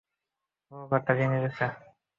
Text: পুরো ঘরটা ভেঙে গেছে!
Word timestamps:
পুরো 0.63 0.83
ঘরটা 0.91 1.11
ভেঙে 1.17 1.39
গেছে! 1.43 1.65